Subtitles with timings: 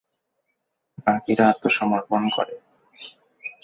[1.05, 2.55] বাকিরা আত্মসমর্পণ করে।